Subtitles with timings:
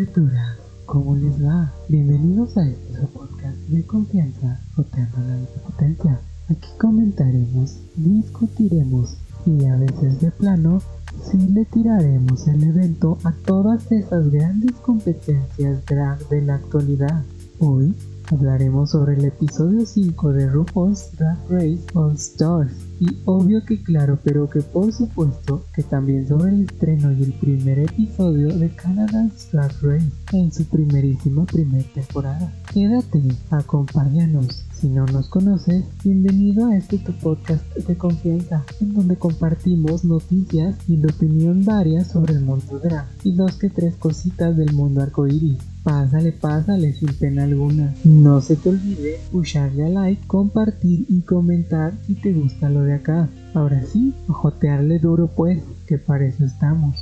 [0.00, 1.70] criatura, ¿cómo les va?
[1.88, 6.18] Bienvenidos a este podcast de confianza Hotel de Potencia.
[6.48, 10.80] Aquí comentaremos, discutiremos y a veces de plano
[11.22, 17.22] sí le tiraremos el evento a todas esas grandes competencias drag de la actualidad.
[17.58, 17.94] Hoy
[18.32, 24.18] hablaremos sobre el episodio 5 de RuPaul's Drag Race All Stars y obvio que claro,
[24.22, 29.48] pero que por supuesto que también sobre el estreno y el primer episodio de Canada's
[29.52, 32.52] Drag Race en su primerísima primera temporada.
[32.72, 34.64] Quédate, acompáñanos.
[34.72, 40.76] Si no nos conoces, bienvenido a este tu podcast de confianza, en donde compartimos noticias
[40.88, 45.02] y de opinión varias sobre el mundo drag y dos que tres cositas del mundo
[45.02, 45.58] arcoíris.
[45.82, 47.94] Pásale, pásale sin pena alguna.
[48.04, 52.94] No se te olvide pusharle a like, compartir y comentar si te gusta lo de
[52.94, 53.28] acá.
[53.54, 56.96] Ahora sí, jotearle duro pues, que para eso estamos.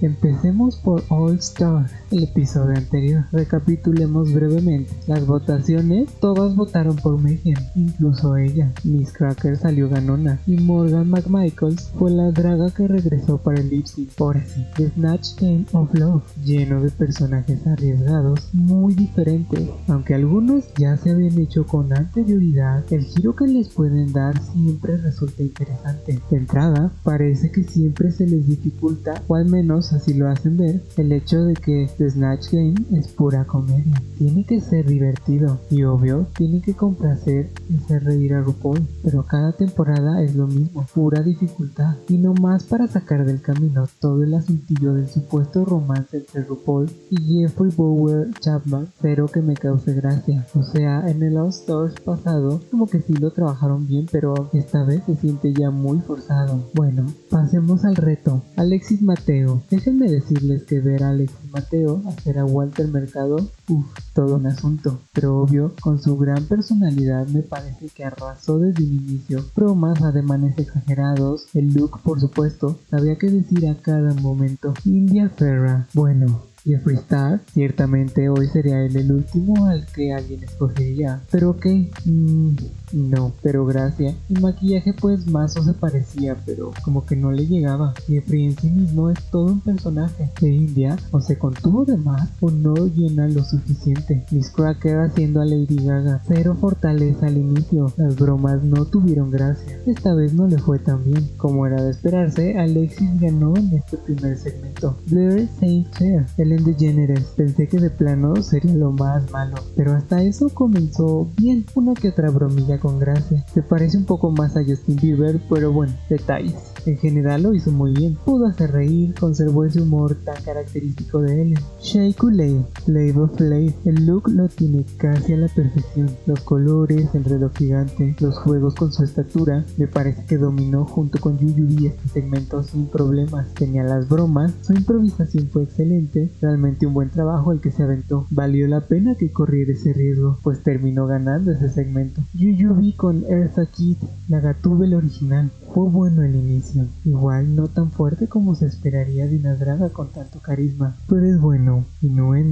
[0.00, 3.24] Empecemos por All Star, el episodio anterior.
[3.32, 4.92] Recapitulemos brevemente.
[5.08, 8.72] Las votaciones, todas votaron por Megan, incluso ella.
[8.84, 13.86] Miss Cracker salió ganona y Morgan McMichaels fue la draga que regresó para el lip
[13.86, 14.10] sync.
[14.20, 19.68] Ahora sí, The Snatch Game of Love, lleno de personajes arriesgados, muy diferentes.
[19.88, 24.96] Aunque algunos ya se habían hecho con anterioridad, el giro que les pueden dar siempre
[24.98, 26.20] resulta interesante.
[26.30, 30.82] De entrada, parece que siempre se les dificulta, o al menos así lo hacen ver,
[30.96, 34.02] el hecho de que The Snatch Game es pura comedia.
[34.16, 39.24] Tiene que ser divertido y obvio, tiene que complacer y hacer reír a RuPaul, pero
[39.24, 41.96] cada temporada es lo mismo, pura dificultad.
[42.08, 46.90] Y no más para sacar del camino todo el asuntillo del supuesto romance entre RuPaul
[47.10, 50.46] y Jeffrey Bower Chapman, pero que me cause gracia.
[50.54, 54.84] O sea, en el All Stars pasado, como que sí lo trabajaron bien, pero esta
[54.84, 56.64] vez se siente ya muy forzado.
[56.74, 58.42] Bueno, pasemos al reto.
[58.56, 63.36] Alexis Mateo Déjenme decirles que ver a Alex Mateo hacer a Walter Mercado,
[63.68, 64.98] uff, todo un asunto.
[65.12, 69.44] Pero obvio, con su gran personalidad me parece que arrasó desde el inicio.
[69.54, 74.74] Bromas, ademanes exagerados, el look por supuesto, sabía qué decir a cada momento.
[74.84, 81.22] India Ferra, bueno, Jeffree Star, ciertamente hoy sería él el último al que alguien escogería.
[81.30, 81.66] Pero ok,
[82.04, 82.56] mmm,
[82.92, 84.14] no, pero gracias.
[84.28, 87.94] El maquillaje pues más o se parecía, pero como que no le llegaba.
[88.06, 90.30] Jeffrey en sí mismo es todo un personaje.
[90.40, 94.24] De India o se contuvo de más o no llena lo suficiente.
[94.30, 96.22] Miss Cracker haciendo a Lady Gaga.
[96.26, 97.92] Cero fortaleza al inicio.
[97.96, 99.80] Las bromas no tuvieron gracia.
[99.86, 101.28] Esta vez no le fue tan bien.
[101.36, 104.96] Como era de esperarse, Alexis ganó en este primer segmento.
[105.06, 107.32] Blair Saint Clair, Ellen DeGeneres.
[107.36, 109.56] Pensé que de plano sería lo más malo.
[109.76, 111.64] Pero hasta eso comenzó bien.
[111.74, 113.44] Una que otra bromilla con gracia.
[113.52, 116.72] Se parece un poco más a Justin Bieber, pero bueno, detalles.
[116.86, 118.16] En general lo hizo muy bien.
[118.24, 121.58] Pudo hacer reír, conservó ese humor tan característico de él.
[121.82, 126.10] Shea Coulee, Flavor of el look lo tiene casi a la perfección.
[126.26, 131.18] Los colores, el reloj gigante, los juegos con su estatura, me parece que dominó junto
[131.20, 133.52] con Yuyubi este segmento sin problemas.
[133.54, 138.26] Tenía las bromas, su improvisación fue excelente, realmente un buen trabajo el que se aventó.
[138.30, 142.22] Valió la pena que corriera ese riesgo, pues terminó ganando ese segmento.
[142.34, 145.50] Yuyu vi con Eartha Kitt, la Gatúbel original.
[145.74, 146.67] Fue bueno el inicio,
[147.04, 151.40] igual no tan fuerte como se esperaría de una draga con tanto carisma, pero es
[151.40, 151.84] bueno.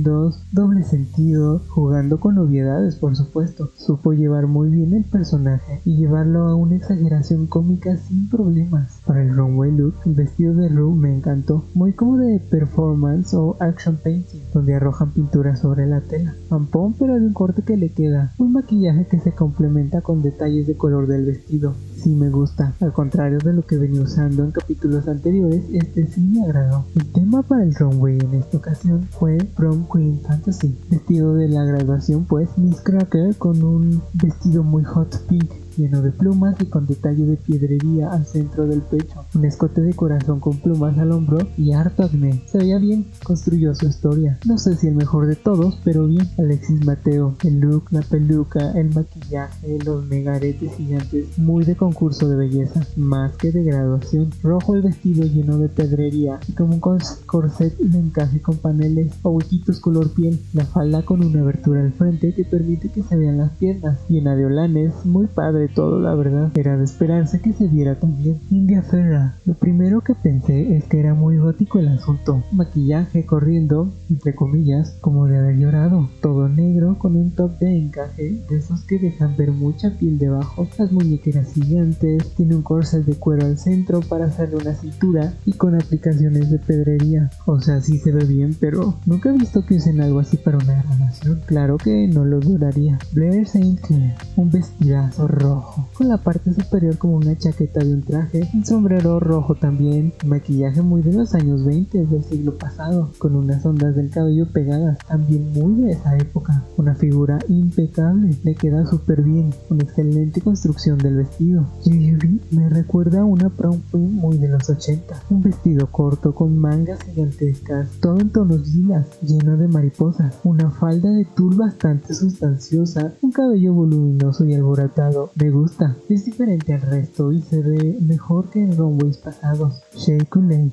[0.03, 3.71] dos doble sentido, jugando con obviedades por supuesto.
[3.77, 9.01] Supo llevar muy bien el personaje y llevarlo a una exageración cómica sin problemas.
[9.07, 13.57] Para el runway look, el vestido de Rue me encantó, muy como de performance o
[13.61, 16.35] action painting, donde arrojan pintura sobre la tela.
[16.49, 20.67] Pampón pero de un corte que le queda, un maquillaje que se complementa con detalles
[20.67, 21.75] de color del vestido.
[22.07, 26.21] Sí me gusta, al contrario de lo que venía usando en capítulos anteriores, este sí
[26.21, 26.85] me agradó.
[26.95, 31.65] El tema para el runway en esta ocasión fue Prom Queen Fantasy, vestido de la
[31.65, 36.87] graduación pues Miss Cracker con un vestido muy hot pink lleno de plumas y con
[36.87, 41.39] detalle de piedrería al centro del pecho, un escote de corazón con plumas al hombro
[41.57, 42.43] y harto acné.
[42.47, 44.39] Se veía bien, construyó su historia.
[44.47, 46.29] No sé si el mejor de todos, pero bien.
[46.39, 52.37] Alexis Mateo, el look, la peluca, el maquillaje, los megaretes gigantes, muy de concurso de
[52.37, 54.31] belleza, más que de graduación.
[54.43, 59.31] Rojo el vestido lleno de pedrería y como un corset de encaje con paneles o
[59.31, 60.41] huequitos color piel.
[60.53, 64.37] La falda con una abertura al frente que permite que se vean las piernas, llena
[64.37, 66.51] de olanes, muy padre todo, la verdad.
[66.55, 68.41] Era de esperarse que se viera también.
[68.51, 69.37] India Ferra.
[69.45, 72.43] Lo primero que pensé es que era muy gótico el asunto.
[72.53, 76.09] Maquillaje corriendo, entre comillas, como de haber llorado.
[76.21, 80.67] Todo negro con un top de encaje, de esos que dejan ver mucha piel debajo.
[80.79, 85.53] Las muñequeras gigantes, tiene un corset de cuero al centro para hacerle una cintura y
[85.53, 87.31] con aplicaciones de pedrería.
[87.47, 90.59] O sea, sí se ve bien, pero nunca he visto que usen algo así para
[90.59, 91.41] una grabación.
[91.47, 92.99] Claro que no lo duraría.
[93.13, 95.56] Blair Saint Clair, un vestidazo rojo,
[95.95, 100.83] con la parte superior como una chaqueta de un traje, un sombrero rojo también, maquillaje
[100.83, 105.53] muy de los años 20 del siglo pasado, con unas ondas del cabello pegadas, también
[105.53, 106.65] muy de esa época.
[106.77, 111.67] Una figura impecable, le queda súper bien, una excelente construcción del vestido.
[111.85, 117.03] Yuri me recuerda a una prom muy de los 80, un vestido corto con mangas
[117.03, 123.33] gigantescas, todo en tonos lilas, lleno de mariposas, una falda de tul bastante sustanciosa, un
[123.33, 125.31] cabello voluminoso y alborotado.
[125.47, 129.81] Me gusta, es diferente al resto y se ve mejor que en runways pasados.
[129.95, 130.27] Shea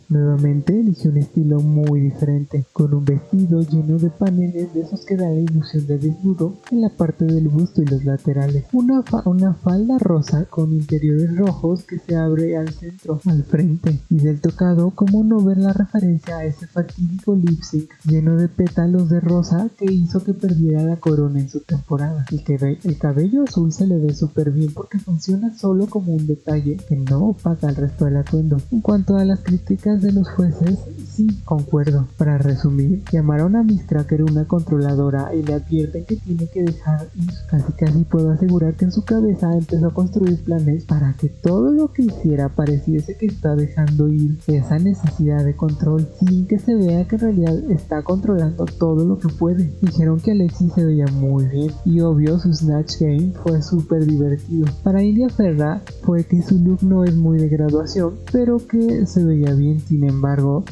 [0.09, 5.15] nuevamente eligió un estilo muy diferente, con un vestido lleno de paneles de esos que
[5.15, 8.65] dan la ilusión de desnudo en la parte del busto y los laterales.
[8.73, 14.17] Una, una falda rosa con interiores rojos que se abre al centro, al frente, y
[14.17, 19.07] del tocado, como no ver la referencia a ese fatídico lip sync lleno de pétalos
[19.07, 22.25] de rosa que hizo que perdiera la corona en su temporada.
[22.31, 26.77] El, el cabello azul se le ve súper bien porque funciona solo como un detalle
[26.77, 28.57] que no opaca el resto del atuendo.
[28.71, 30.79] En cuanto a las críticas de los jueces,
[31.09, 32.07] sí, concuerdo.
[32.17, 37.07] Para resumir, llamaron a Miss Cracker una controladora y le advierten que tiene que dejar
[37.15, 37.31] ir.
[37.49, 41.71] Casi casi puedo asegurar que en su cabeza empezó a construir planes para que todo
[41.71, 46.75] lo que hiciera pareciese que está dejando ir esa necesidad de control sin que se
[46.75, 49.73] vea que en realidad está controlando todo lo que puede.
[49.81, 54.52] Dijeron que Alexis se veía muy bien y obvio su Snatch Game fue súper divertido.
[54.83, 59.23] Para India Ferra fue que su look no es muy de graduación, pero que se
[59.23, 59.79] veía bien.
[59.79, 60.63] Sin embargo,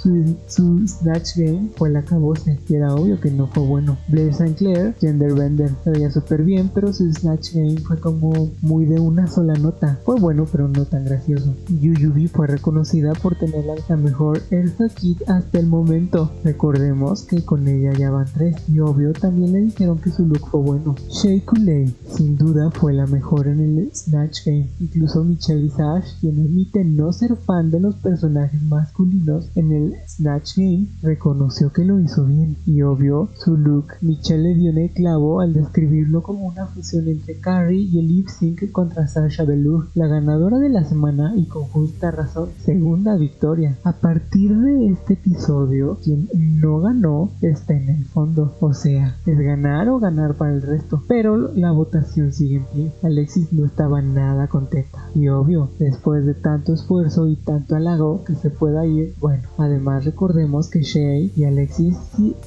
[0.47, 3.97] su, Snatch Game fue la cabose y era obvio que no fue bueno.
[4.07, 4.55] Blair St.
[4.55, 8.99] Clair, Gender Bender, se veía súper bien, pero su Snatch Game fue como muy de
[8.99, 9.99] una sola nota.
[10.05, 11.55] Fue bueno, pero no tan gracioso.
[11.69, 16.31] Yuyubi fue reconocida por tener la mejor Elsa Kit hasta el momento.
[16.43, 20.47] Recordemos que con ella ya van tres y obvio también le dijeron que su look
[20.49, 20.95] fue bueno.
[21.09, 24.69] Shea Coulee sin duda fue la mejor en el Snatch Game.
[24.79, 30.57] Incluso Michelle Visage, quien admite no ser fan de los personajes masculinos en el Snatch
[30.57, 32.57] Game, reconoció que lo hizo bien.
[32.65, 37.07] Y obvio, su look, Michelle le dio en el clavo al describirlo como una fusión
[37.07, 41.45] entre Carrie y el lip sync contra Sasha Velour, la ganadora de la semana y
[41.45, 43.77] con justa razón, segunda victoria.
[43.83, 49.39] A partir de este episodio, quien no ganó está en el fondo, o sea, es
[49.39, 51.03] ganar o ganar para el resto.
[51.07, 52.91] Pero la votación sigue en pie.
[53.03, 55.09] Alexis no estaba nada contenta.
[55.15, 60.05] Y obvio, después de tanto esfuerzo y tanto halago que se pueda ir, bueno, además
[60.05, 61.97] recordemos que Shea y Alexis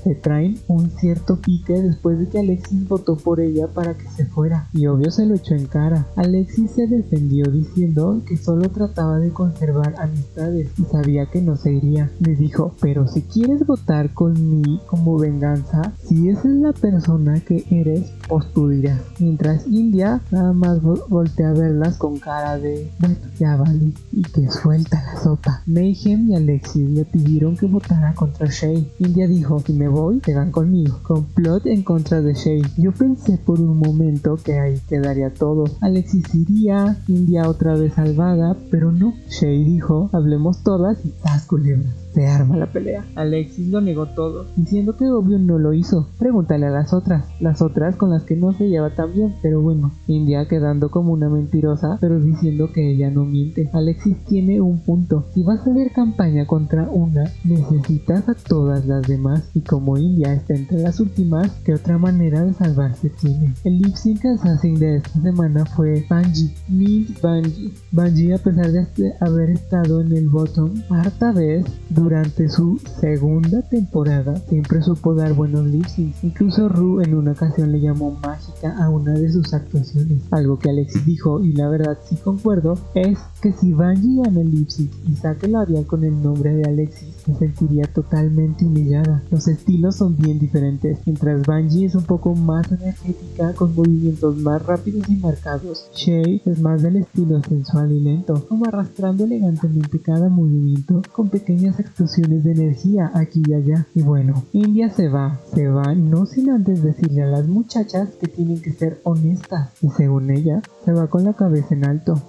[0.02, 4.26] se traen un cierto pique después de que Alexis votó por ella para que se
[4.26, 4.68] fuera.
[4.72, 6.06] Y obvio se lo echó en cara.
[6.16, 11.72] Alexis se defendió diciendo que solo trataba de conservar amistades y sabía que no se
[11.72, 12.10] iría.
[12.20, 17.40] Le dijo, pero si quieres votar con mí como venganza, si esa es la persona
[17.40, 19.00] que eres, pues.
[19.18, 24.48] Mientras India nada más voltea a verlas con cara de, bueno, ya vale, y que
[24.50, 25.62] suelta la sopa.
[25.66, 28.90] Mayhem y Alexis le pidieron que votara contra Shay.
[28.98, 30.98] India dijo, si me voy, te van conmigo.
[31.02, 32.62] Complot en contra de Shay.
[32.76, 35.64] Yo pensé por un momento que ahí quedaría todo.
[35.80, 39.14] Alexis iría, India otra vez salvada, pero no.
[39.28, 42.03] Shay dijo, hablemos todas y ¡zas culebras!
[42.14, 43.04] Se arma la pelea.
[43.16, 46.08] Alexis lo negó todo, diciendo que obvio no lo hizo.
[46.18, 49.60] Pregúntale a las otras, las otras con las que no se lleva tan bien, pero
[49.60, 53.68] bueno, India quedando como una mentirosa, pero diciendo que ella no miente.
[53.72, 55.24] Alexis tiene un punto.
[55.34, 59.50] Si vas a hacer campaña contra una, necesitas a todas las demás.
[59.54, 63.54] Y como India está entre las últimas, ¿qué otra manera de salvarse tiene?
[63.64, 67.72] El lip sync assassin de esta semana fue Bungie, Mint Bungie.
[67.90, 71.64] Bungie, a pesar de haber estado en el bottom harta vez,
[72.04, 75.86] durante su segunda temporada siempre supo dar buenos lip
[76.22, 80.22] Incluso Ru en una ocasión le llamó mágica a una de sus actuaciones.
[80.30, 84.50] Algo que Alexis dijo y la verdad sí concuerdo es que si Bungie gana el
[84.50, 84.68] lip
[85.08, 89.22] y saque el labial con el nombre de Alexis, se sentiría totalmente humillada.
[89.30, 94.64] Los estilos son bien diferentes, mientras Bungie es un poco más energética con movimientos más
[94.64, 95.88] rápidos y marcados.
[95.94, 101.78] Shay es más del estilo sensual y lento, como arrastrando elegantemente cada movimiento con pequeñas
[101.94, 103.86] explosiones de energía aquí y allá.
[103.94, 108.26] Y bueno, India se va, se va no sin antes decirle a las muchachas que
[108.26, 112.20] tienen que ser honestas y según ella se va con la cabeza en alto.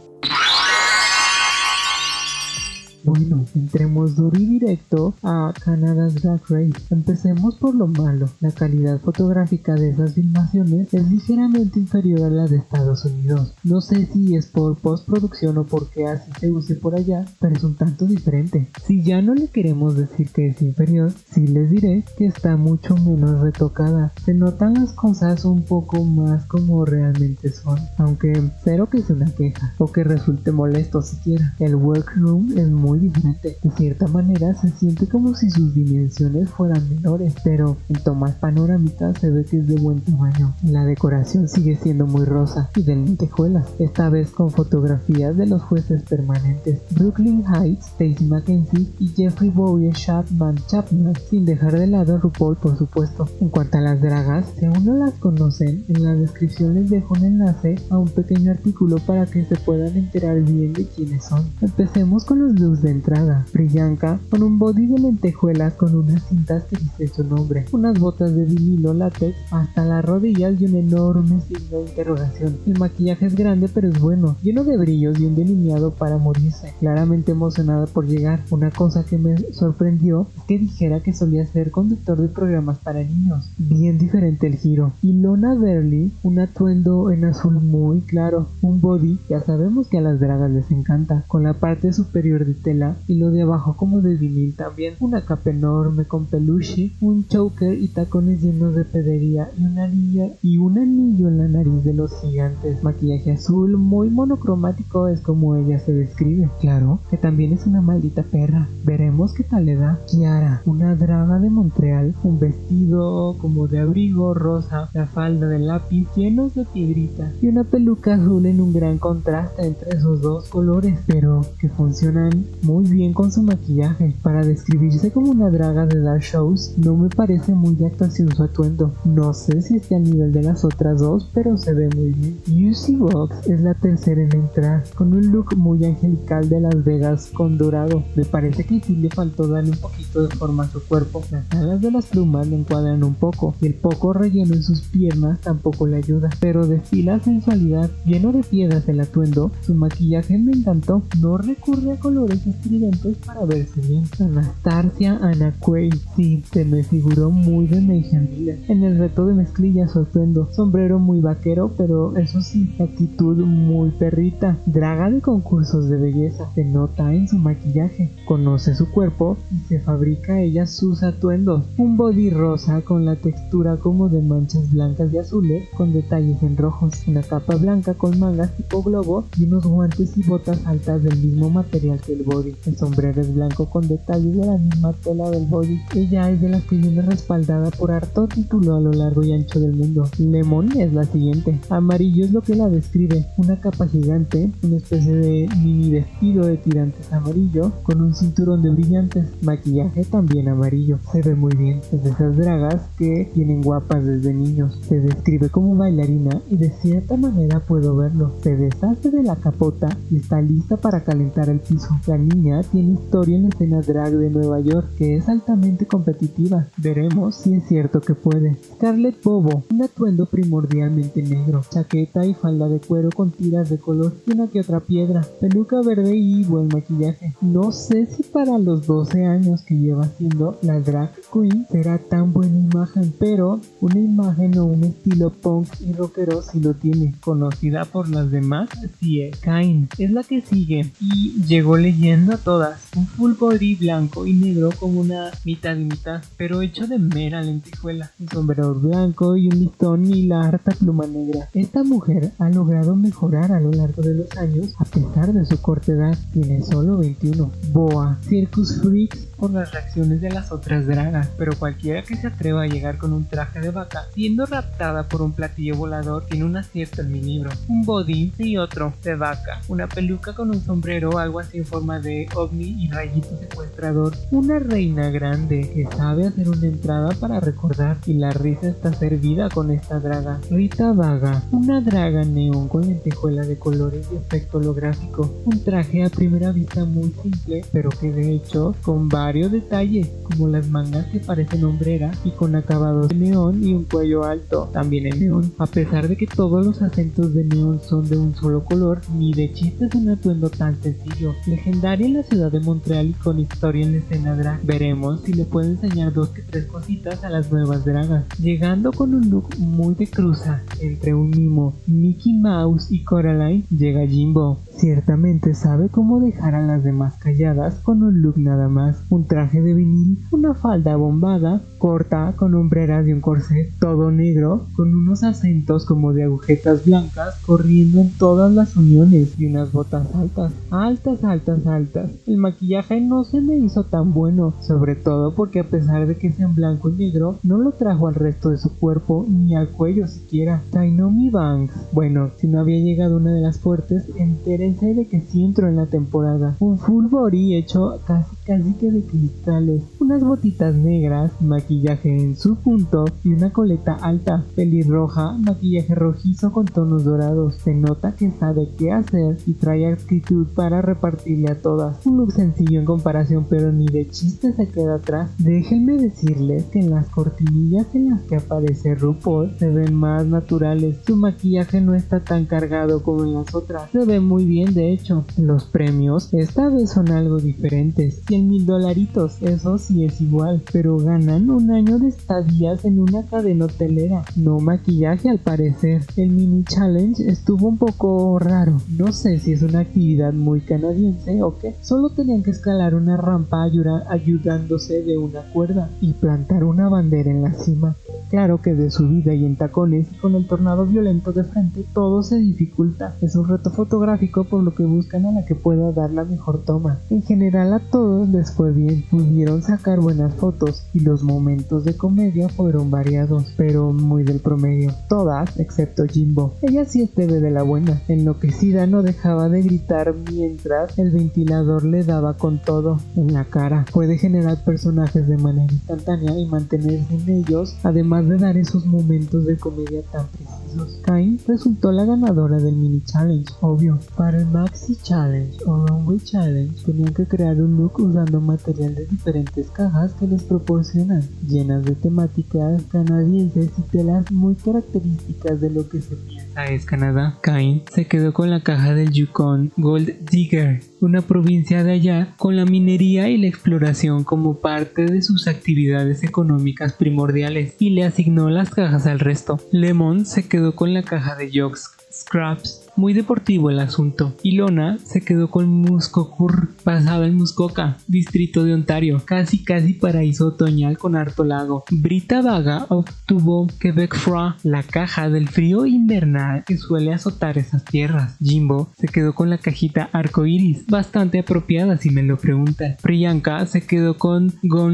[3.06, 6.74] Bueno, entremos duro y directo a Canada's Drag Race.
[6.90, 8.28] Empecemos por lo malo.
[8.40, 13.54] La calidad fotográfica de esas filmaciones es ligeramente inferior a la de Estados Unidos.
[13.64, 17.64] No sé si es por postproducción o porque así se use por allá, pero es
[17.64, 18.72] un tanto diferente.
[18.88, 22.96] Si ya no le queremos decir que es inferior, sí les diré que está mucho
[22.98, 24.14] menos retocada.
[24.26, 29.30] Se notan las cosas un poco más como realmente son, aunque espero que sea una
[29.30, 31.54] queja o que resulte molesto siquiera.
[31.60, 33.58] El workroom es muy diferente.
[33.62, 39.18] De cierta manera se siente como si sus dimensiones fueran menores, pero en tomas panorámicas
[39.20, 40.56] se ve que es de buen tamaño.
[40.64, 45.62] La decoración sigue siendo muy rosa y de lentejuelas, esta vez con fotografías de los
[45.64, 52.16] jueces permanentes Brooklyn Heights, Stacy McKenzie y Jeffrey Bowie Chapman Chapman, sin dejar de lado
[52.16, 53.28] a RuPaul por supuesto.
[53.40, 57.14] En cuanto a las dragas, si aún no las conocen, en la descripción les dejo
[57.16, 61.46] un enlace a un pequeño artículo para que se puedan enterar bien de quiénes son.
[61.62, 63.46] Empecemos con los looks de entrada.
[63.52, 68.36] Brillanca con un body de lentejuelas con unas cintas que dice su nombre, unas botas
[68.36, 72.58] de vinilo látex hasta las rodillas y un enorme signo de interrogación.
[72.66, 76.74] El maquillaje es grande pero es bueno, lleno de brillos y un delineado para morirse.
[76.80, 78.44] Claramente emocionada por llegar.
[78.52, 83.04] Una cosa que me sorprendió es que dijera que solía ser conductor de programas para
[83.04, 83.52] niños.
[83.58, 84.94] Bien diferente el giro.
[85.02, 90.02] Y Lona Berly, un atuendo en azul muy claro, un body, ya sabemos que a
[90.02, 92.75] las dragas les encanta, con la parte superior de tela
[93.08, 94.96] y lo de abajo como de vinil también.
[95.00, 100.28] Una capa enorme con peluche, un choker y tacones llenos de pedería y una anilla
[100.42, 102.84] y un anillo en la nariz de los gigantes.
[102.84, 106.50] Maquillaje azul muy monocromático es como ella se describe.
[106.60, 108.68] Claro, que también es una maldita perra.
[108.84, 110.00] Veremos qué tal le da.
[110.10, 116.08] Kiara, una draga de Montreal, un vestido como de abrigo rosa, la falda de lápiz
[116.16, 121.00] llenos de piedrita y una peluca azul en un gran contraste entre esos dos colores,
[121.08, 124.16] pero que funcionan muy bien con su maquillaje.
[124.24, 128.44] Para describirse como una draga de Dark Shows, no me parece muy de actuación su
[128.44, 128.94] atuendo.
[129.06, 132.40] No sé si esté al nivel de las otras dos, pero se ve muy bien.
[132.48, 137.30] UC Box es la tercera en entrar, con un look muy angelical de Las Vegas
[137.34, 138.04] con dorado.
[138.16, 141.24] Me parece que sí le faltó darle un poquito de forma a su cuerpo.
[141.32, 144.82] Las alas de las plumas le encuadran un poco, y el poco relleno en sus
[144.82, 146.30] piernas tampoco le ayuda.
[146.40, 149.52] Pero destila sensualidad, lleno de piedras el atuendo.
[149.62, 154.04] Su maquillaje me encantó, no recurre a colores estridentes para verse bien.
[154.20, 158.28] Anastasia Anaquay, sí, se me figuró muy de Mayhem
[158.68, 164.58] En el reto de mezclilla sorprendo, sombrero muy vaquero, pero eso sí, actitud muy perrita.
[164.66, 169.80] Draga de concursos de belleza, se nota en su maquillaje, conoce su cuerpo y se
[169.80, 171.66] fabrica ella sus atuendos.
[171.78, 176.58] Un body rosa con la textura como de manchas blancas y azules con detalles en
[176.58, 181.18] rojos, una capa blanca con mangas tipo globo y unos guantes y botas altas del
[181.18, 185.30] mismo material que el body el sombrero es blanco con detalles de la misma tela
[185.30, 185.80] del body.
[185.96, 189.60] Ella es de las que viene respaldada por harto título a lo largo y ancho
[189.60, 190.10] del mundo.
[190.18, 191.60] Lemon es la siguiente.
[191.70, 193.26] Amarillo es lo que la describe.
[193.38, 198.72] Una capa gigante, una especie de mini vestido de tirantes amarillo con un cinturón de
[198.72, 199.28] brillantes.
[199.42, 201.00] Maquillaje también amarillo.
[201.12, 201.80] Se ve muy bien.
[201.92, 204.78] Es de esas dragas que tienen guapas desde niños.
[204.88, 208.34] Se describe como bailarina y de cierta manera puedo verlo.
[208.42, 211.90] Se deshace de la capota y está lista para calentar el piso.
[212.26, 216.68] Niña tiene historia en la escena drag de Nueva York que es altamente competitiva.
[216.78, 218.58] Veremos si es cierto que puede.
[218.76, 224.14] Scarlett Bobo, un atuendo primordialmente negro, chaqueta y falda de cuero con tiras de color
[224.26, 227.36] y una que otra piedra, peluca verde y buen maquillaje.
[227.42, 232.32] No sé si para los 12 años que lleva siendo la drag queen será tan
[232.32, 237.14] buena imagen, pero una imagen o un estilo punk y rockero si lo tiene.
[237.20, 239.38] Conocida por las demás, sí es.
[239.40, 242.80] Kain es la que sigue y llegó leyendo a todas.
[242.96, 247.42] Un full body blanco y negro con una mitad y mitad, pero hecho de mera
[247.42, 248.12] lentejuela.
[248.20, 251.50] Un sombrero blanco y un listón y la harta pluma negra.
[251.54, 255.62] Esta mujer ha logrado mejorar a lo largo de los años a pesar de su
[255.62, 256.18] corta edad.
[256.32, 257.52] Tiene solo 21.
[257.74, 261.25] Boa, Circus Freaks por las reacciones de las otras dragas.
[261.38, 265.22] Pero cualquiera que se atreva a llegar con un traje de vaca, siendo raptada por
[265.22, 267.52] un platillo volador, tiene un acierto en mi libro.
[267.68, 272.00] Un body y otro de vaca, una peluca con un sombrero, algo así en forma
[272.00, 277.98] de ovni y rayito secuestrador, una reina grande que sabe hacer una entrada para recordar
[278.06, 280.40] y la risa está servida con esta draga.
[280.50, 286.10] Rita Vaga, una draga neón con lentejuela de colores y efecto holográfico, un traje a
[286.10, 291.20] primera vista muy simple, pero que de hecho con varios detalles, como las mangas que
[291.20, 295.54] parecen hombreras y con acabados de neón y un cuello alto, también en neón.
[295.58, 299.34] A pesar de que todos los acentos de neón son de un solo color, ni
[299.34, 301.34] de chiste es un atuendo tan sencillo.
[301.46, 305.34] Legendaria en la ciudad de Montreal y con historia en la escena drag, veremos si
[305.34, 308.26] le puede enseñar dos que tres cositas a las nuevas dragas.
[308.40, 314.06] Llegando con un look muy de cruza entre un mimo, Mickey Mouse y Coraline, llega
[314.08, 314.60] Jimbo.
[314.78, 319.62] Ciertamente sabe cómo dejar a las demás calladas con un look nada más, un traje
[319.62, 325.24] de vinil, una falda bombada, corta con hombreras y un corset, todo negro, con unos
[325.24, 331.24] acentos como de agujetas blancas corriendo en todas las uniones y unas botas altas, altas,
[331.24, 332.12] altas, altas.
[332.28, 336.32] El maquillaje no se me hizo tan bueno, sobre todo porque a pesar de que
[336.32, 339.70] sea en blanco y negro, no lo trajo al resto de su cuerpo ni al
[339.70, 340.62] cuello siquiera.
[340.72, 341.74] Tainomi Banks.
[341.92, 345.76] Bueno, si no había llegado una de las fuertes, enteré de que si entro en
[345.76, 346.56] la temporada.
[346.60, 352.56] Un full body hecho casi casi que de cristales, unas botitas negras, maquillaje en su
[352.58, 357.56] punto y una coleta alta, pelirroja, maquillaje rojizo con tonos dorados.
[357.56, 362.06] Se nota que sabe qué hacer y trae actitud para repartirle a todas.
[362.06, 365.32] Un look sencillo en comparación pero ni de chiste se queda atrás.
[365.40, 370.98] Déjenme decirles que en las cortinillas en las que aparece RuPaul se ven más naturales.
[371.06, 373.90] Su maquillaje no está tan cargado como en las otras.
[373.92, 375.26] Se ve muy bien de hecho.
[375.38, 378.22] Los premios esta vez son algo diferentes.
[378.36, 380.62] 100 mil dolaritos, eso sí es igual.
[380.74, 384.26] Pero ganan un año de estadías en una cadena hotelera.
[384.36, 386.02] No maquillaje al parecer.
[386.18, 388.82] El mini challenge estuvo un poco raro.
[388.90, 391.76] No sé si es una actividad muy canadiense o qué.
[391.82, 393.64] Solo tenían que escalar una rampa
[394.10, 397.96] ayudándose de una cuerda y plantar una bandera en la cima.
[398.30, 402.38] Claro que de subida y en tacones con el tornado violento de frente todo se
[402.38, 403.16] dificulta.
[403.22, 406.66] Es un reto fotográfico por lo que buscan a la que pueda dar la mejor
[406.66, 407.00] toma.
[407.10, 411.98] En general a todos les fue bien, pudieron sacar buenas fotos y los momentos de
[411.98, 414.94] comedia fueron variados, pero muy del promedio.
[415.10, 416.54] Todas, excepto Jimbo.
[416.62, 418.02] Ella sí es de la buena.
[418.08, 423.86] Enloquecida no dejaba de gritar mientras el ventilador le daba con todo en la cara.
[423.92, 429.46] Puede generar personajes de manera instantánea y mantenerse en ellos, además de dar esos momentos
[429.46, 430.55] de comedia tan precisos.
[431.04, 434.00] Kain resultó la ganadora del mini challenge, obvio.
[434.16, 439.06] Para el Maxi Challenge o Runway Challenge tenían que crear un look usando material de
[439.06, 445.88] diferentes cajas que les proporcionan, llenas de temáticas canadienses y telas muy características de lo
[445.88, 447.38] que se piensa es Canadá.
[447.42, 452.56] Kain se quedó con la caja del Yukon Gold Digger, una provincia de allá con
[452.56, 458.50] la minería y la exploración como parte de sus actividades económicas primordiales y le asignó
[458.50, 459.60] las cajas al resto.
[459.72, 464.36] Lemon se quedó con la caja de Jocks Scraps muy deportivo el asunto.
[464.44, 470.98] Ilona se quedó con Muskogee, basado en Muskoka, distrito de Ontario, casi casi paraíso otoñal
[470.98, 471.84] con harto lago.
[471.92, 478.38] Brita Vaga obtuvo Quebec Froid, la caja del frío invernal que suele azotar esas tierras.
[478.40, 482.98] Jimbo se quedó con la cajita arco iris, bastante apropiada si me lo preguntas.
[483.02, 484.52] Priyanka se quedó con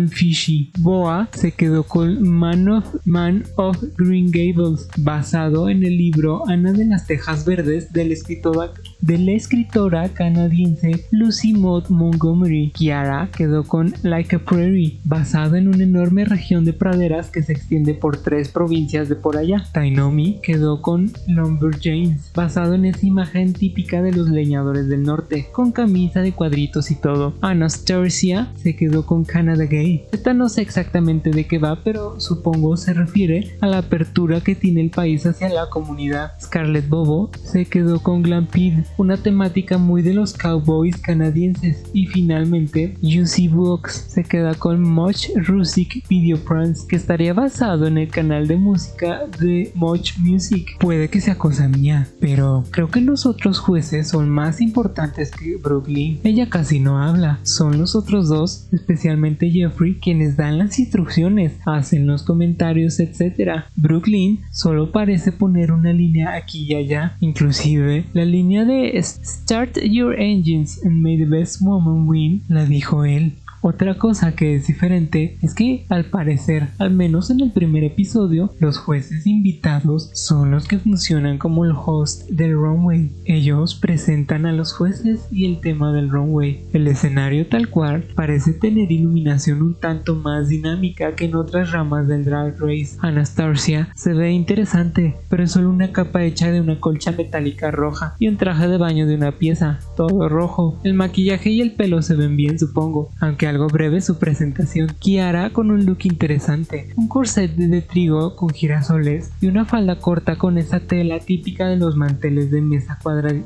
[0.09, 0.71] Fishy.
[0.79, 6.73] Boa se quedó con Man of, Man of Green Gables, basado en el libro Ana
[6.73, 12.71] de las Tejas Verdes de la escritora, de la escritora canadiense Lucy Maud Montgomery.
[12.71, 17.51] Kiara quedó con Like a Prairie, basado en una enorme región de praderas que se
[17.51, 19.63] extiende por tres provincias de por allá.
[19.73, 25.71] Tainomi quedó con Lumberjanes, basado en esa imagen típica de los leñadores del norte, con
[25.71, 27.33] camisa de cuadritos y todo.
[27.41, 30.05] Anastasia se quedó con Canada Gay.
[30.11, 34.55] Esta no sé exactamente de qué va, pero supongo se refiere a la apertura que
[34.55, 36.33] tiene el país hacia la comunidad.
[36.39, 41.83] Scarlett Bobo se quedó con Glampid, una temática muy de los cowboys canadienses.
[41.93, 47.97] Y finalmente, Juicy Books se queda con Much Rusic Video Pranks, que estaría basado en
[47.97, 50.77] el canal de música de Much Music.
[50.79, 55.57] Puede que sea cosa mía, pero creo que los otros jueces son más importantes que
[55.57, 56.19] Brooklyn.
[56.23, 62.07] Ella casi no habla, son los otros dos, especialmente Jeffrey, quienes dan las instrucciones, hacen
[62.07, 63.63] los comentarios, etc.
[63.75, 68.80] Brooklyn solo parece poner una línea aquí y allá, inclusive la línea de
[69.23, 73.37] Start Your Engines and May the Best Woman Win la dijo él.
[73.63, 78.55] Otra cosa que es diferente es que al parecer, al menos en el primer episodio,
[78.59, 83.11] los jueces invitados son los que funcionan como el host del runway.
[83.25, 86.65] Ellos presentan a los jueces y el tema del runway.
[86.73, 92.07] El escenario tal cual parece tener iluminación un tanto más dinámica que en otras ramas
[92.07, 92.97] del drag race.
[92.99, 98.15] Anastasia se ve interesante, pero es solo una capa hecha de una colcha metálica roja
[98.17, 100.79] y un traje de baño de una pieza, todo rojo.
[100.83, 104.87] El maquillaje y el pelo se ven bien supongo, aunque algo breve su presentación.
[104.99, 110.37] Kiara con un look interesante, un corset de trigo con girasoles y una falda corta
[110.37, 112.97] con esa tela típica de los manteles de mesa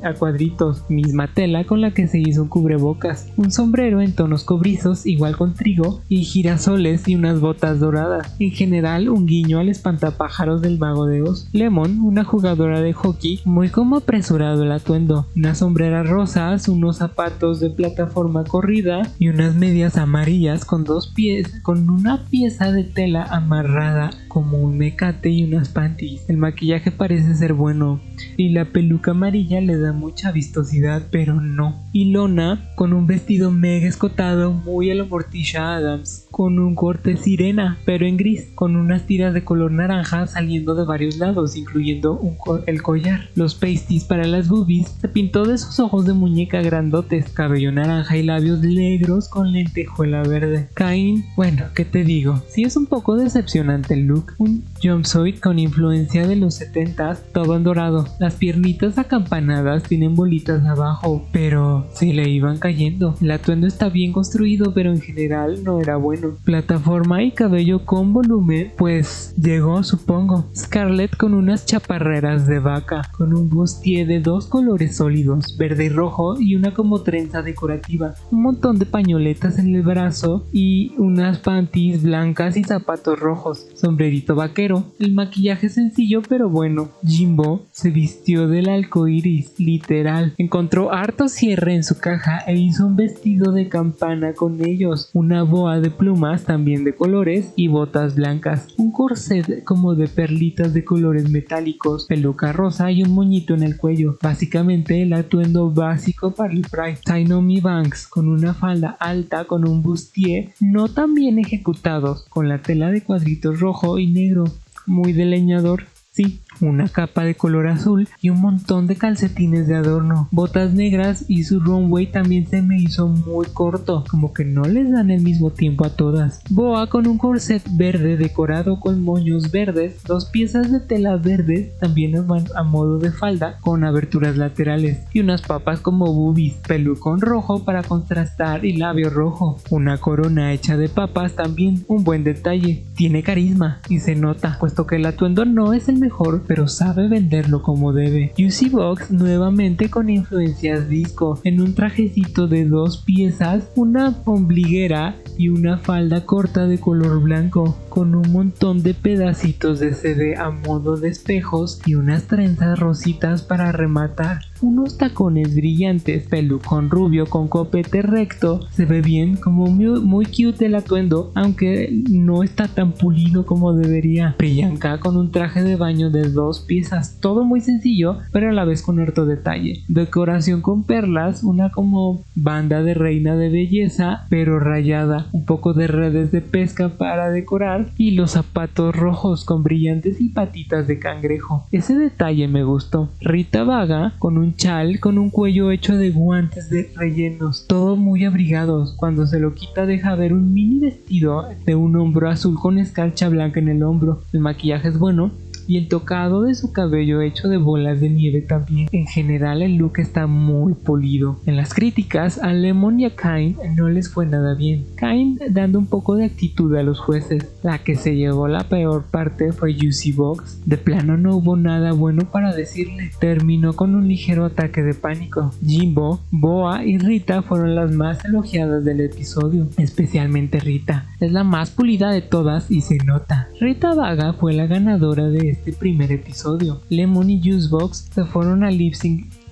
[0.02, 4.44] a cuadritos, misma tela con la que se hizo un cubrebocas, un sombrero en tonos
[4.44, 8.36] cobrizos igual con trigo y girasoles y unas botas doradas.
[8.38, 11.48] En general un guiño al espantapájaros del mago de Oz.
[11.52, 17.58] Lemon, una jugadora de hockey, muy como apresurado el atuendo, unas sombreras rosas, unos zapatos
[17.58, 23.24] de plataforma corrida y unas medias amarillas con dos pies, con una pieza de tela
[23.24, 26.28] amarrada como un mecate y unas panties.
[26.28, 28.00] El maquillaje parece ser bueno
[28.36, 31.86] y la peluca amarilla le da mucha vistosidad, pero no.
[31.92, 37.16] Y Lona con un vestido mega escotado muy a la Morticia Adams, con un corte
[37.16, 42.20] sirena, pero en gris, con unas tiras de color naranja saliendo de varios lados, incluyendo
[42.66, 43.28] el collar.
[43.34, 48.16] Los pasties para las boobies se pintó de sus ojos de muñeca grandotes, cabello naranja
[48.16, 49.52] y labios negros con
[49.86, 50.68] lentejuela verde.
[50.74, 52.42] Cain, bueno, ¿qué te digo?
[52.48, 57.56] Si es un poco decepcionante el look, un jumpsuit con influencia de los 70s, todo
[57.56, 58.06] en dorado.
[58.18, 63.14] Las piernitas acampanadas tienen bolitas abajo, pero se le iban cayendo.
[63.20, 66.36] El atuendo está bien construido, pero en general no era bueno.
[66.44, 70.46] Plataforma y cabello con volumen, pues llegó supongo.
[70.54, 75.88] Scarlett con unas chaparreras de vaca, con un bustier de dos colores sólidos, verde y
[75.88, 78.14] rojo y una como trenza decorativa.
[78.30, 83.66] Un montón de pañoletas en el brazo y unas panties blancas y zapatos rojos.
[83.74, 84.84] Sombrerito vaquero.
[84.98, 86.88] El maquillaje sencillo pero bueno.
[87.04, 90.34] Jimbo se vistió del arco iris, literal.
[90.38, 95.42] Encontró harto cierre en su caja e hizo un vestido de campana con ellos, una
[95.42, 100.84] boa de plumas también de colores y botas blancas, un corset como de perlitas de
[100.84, 104.16] colores metálicos, peluca rosa y un moñito en el cuello.
[104.22, 107.00] Básicamente el atuendo básico para el Pride.
[107.04, 112.62] Tainomi Banks con una falda alta con un bustier no tan bien ejecutados, con la
[112.62, 114.44] tela de cuadritos rojo y negro,
[114.86, 115.84] muy de leñador.
[116.10, 121.24] Sí, una capa de color azul y un montón de calcetines de adorno, botas negras
[121.28, 125.22] y su runway también se me hizo muy corto, como que no les dan el
[125.22, 126.42] mismo tiempo a todas.
[126.50, 132.14] Boa con un corset verde decorado con moños verdes, dos piezas de tela verde también
[132.54, 137.82] a modo de falda con aberturas laterales y unas papas como boobies, pelucón rojo para
[137.82, 143.80] contrastar y labio rojo, una corona hecha de papas también, un buen detalle, tiene carisma
[143.88, 147.92] y se nota, puesto que el atuendo no es el mejor pero sabe venderlo como
[147.92, 148.32] debe.
[148.38, 155.48] UC Box nuevamente con influencias disco, en un trajecito de dos piezas, una ombliguera y
[155.48, 160.98] una falda corta de color blanco, con un montón de pedacitos de CD a modo
[160.98, 168.02] de espejos y unas trenzas rositas para rematar unos tacones brillantes, pelucón rubio con copete
[168.02, 173.74] recto, se ve bien, como muy, cute el atuendo, aunque no está tan pulido como
[173.74, 174.34] debería.
[174.38, 178.64] Priyanka con un traje de baño de dos piezas, todo muy sencillo, pero a la
[178.64, 179.84] vez con harto detalle.
[179.88, 185.86] Decoración con perlas, una como banda de reina de belleza, pero rayada, un poco de
[185.86, 191.66] redes de pesca para decorar y los zapatos rojos con brillantes y patitas de cangrejo.
[191.72, 193.08] Ese detalle me gustó.
[193.20, 198.24] Rita Vaga con un chal con un cuello hecho de guantes de rellenos, todo muy
[198.24, 198.94] abrigados.
[198.96, 203.28] Cuando se lo quita deja ver un mini vestido de un hombro azul con escarcha
[203.28, 204.22] blanca en el hombro.
[204.32, 205.30] El maquillaje es bueno,
[205.66, 208.88] y el tocado de su cabello hecho de bolas de nieve también.
[208.92, 211.40] En general el look está muy polido.
[211.46, 214.86] En las críticas a Lemon y a Kind no les fue nada bien.
[214.98, 217.46] Kind dando un poco de actitud a los jueces.
[217.62, 220.60] La que se llevó la peor parte fue Juicy Box.
[220.66, 223.10] De plano no hubo nada bueno para decirle.
[223.18, 225.52] Terminó con un ligero ataque de pánico.
[225.64, 229.68] Jimbo, Boa y Rita fueron las más elogiadas del episodio.
[229.76, 231.06] Especialmente Rita.
[231.20, 233.48] Es la más pulida de todas y se nota.
[233.60, 236.80] Rita Vaga fue la ganadora de este primer episodio.
[236.88, 238.94] Lemon y Juicebox se fueron a lip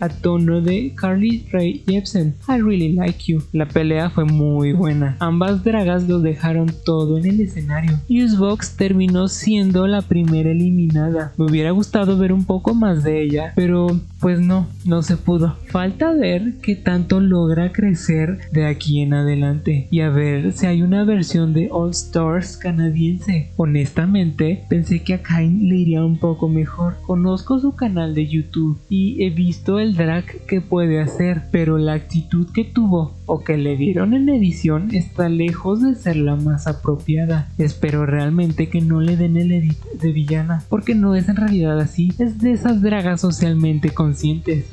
[0.01, 3.43] a tono de Carly Rae Jepsen, I Really Like You.
[3.53, 5.17] La pelea fue muy buena.
[5.21, 8.01] Ambas dragas lo dejaron todo en el escenario.
[8.09, 11.33] Usebox terminó siendo la primera eliminada.
[11.37, 13.87] Me hubiera gustado ver un poco más de ella, pero
[14.21, 15.57] pues no, no se pudo.
[15.67, 20.83] Falta ver qué tanto logra crecer de aquí en adelante y a ver si hay
[20.83, 23.51] una versión de All Stars canadiense.
[23.57, 26.97] Honestamente, pensé que a Kain le iría un poco mejor.
[27.07, 31.95] Conozco su canal de YouTube y he visto el drag que puede hacer, pero la
[31.95, 36.67] actitud que tuvo o que le dieron en edición está lejos de ser la más
[36.67, 37.49] apropiada.
[37.59, 41.81] Espero realmente que no le den el edit de villana, porque no es en realidad
[41.81, 44.67] así, es de esas dragas socialmente conscientes.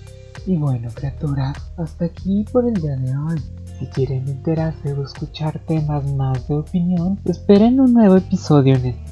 [0.46, 3.40] Y bueno, criatura, hasta aquí por el día de hoy.
[3.80, 9.11] Si quieren enterarse o escuchar temas más de opinión, esperen un nuevo episodio en esta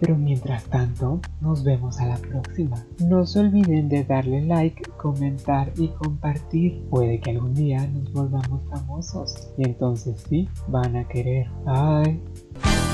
[0.00, 2.84] Pero mientras tanto, nos vemos a la próxima.
[2.98, 6.82] No se olviden de darle like, comentar y compartir.
[6.90, 9.50] Puede que algún día nos volvamos famosos.
[9.56, 11.48] Y entonces sí, van a querer.
[11.64, 12.89] Bye.